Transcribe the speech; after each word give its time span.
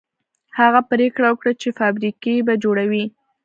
هغه 0.59 0.79
پرېکړه 0.91 1.27
وکړه 1.31 1.51
چې 1.61 1.69
فابريکې 1.79 2.35
به 2.47 2.53
جوړوي. 2.63 3.05